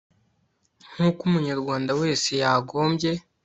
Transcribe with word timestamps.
nk'uko 0.91 1.21
umunyarwanda 1.29 1.91
wese 2.01 2.29
yagombye 2.41 3.11